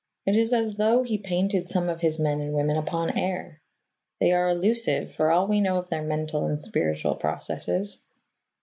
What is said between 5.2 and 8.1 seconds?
all we know of their mental and spiritual processes.